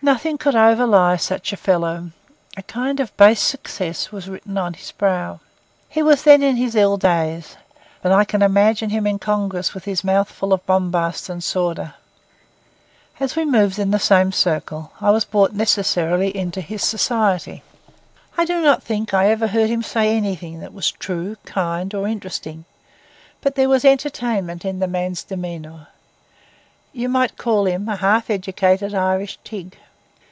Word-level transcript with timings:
Nothing 0.00 0.38
could 0.38 0.54
overlie 0.54 1.18
such 1.18 1.52
a 1.52 1.56
fellow; 1.56 2.12
a 2.56 2.62
kind 2.62 3.00
of 3.00 3.14
base 3.16 3.40
success 3.42 4.12
was 4.12 4.28
written 4.28 4.56
on 4.56 4.74
his 4.74 4.92
brow. 4.92 5.40
He 5.88 6.04
was 6.04 6.22
then 6.22 6.40
in 6.40 6.54
his 6.54 6.76
ill 6.76 6.96
days; 6.96 7.56
but 8.00 8.12
I 8.12 8.24
can 8.24 8.40
imagine 8.40 8.90
him 8.90 9.08
in 9.08 9.18
Congress 9.18 9.74
with 9.74 9.84
his 9.86 10.04
mouth 10.04 10.30
full 10.30 10.52
of 10.52 10.64
bombast 10.66 11.28
and 11.28 11.42
sawder. 11.42 11.94
As 13.18 13.34
we 13.34 13.44
moved 13.44 13.76
in 13.80 13.90
the 13.90 13.98
same 13.98 14.30
circle, 14.30 14.92
I 15.00 15.10
was 15.10 15.24
brought 15.24 15.52
necessarily 15.52 16.34
into 16.34 16.60
his 16.60 16.84
society. 16.84 17.64
I 18.36 18.44
do 18.44 18.62
not 18.62 18.84
think 18.84 19.12
I 19.12 19.28
ever 19.28 19.48
heard 19.48 19.68
him 19.68 19.82
say 19.82 20.16
anything 20.16 20.60
that 20.60 20.72
was 20.72 20.92
true, 20.92 21.34
kind, 21.44 21.92
or 21.92 22.06
interesting; 22.06 22.66
but 23.40 23.56
there 23.56 23.68
was 23.68 23.84
entertainment 23.84 24.64
in 24.64 24.78
the 24.78 24.88
man's 24.88 25.24
demeanour. 25.24 25.88
You 26.92 27.08
might 27.08 27.36
call 27.36 27.66
him 27.66 27.88
a 27.88 27.96
half 27.96 28.30
educated 28.30 28.94
Irish 28.94 29.40
Tigg. 29.42 29.76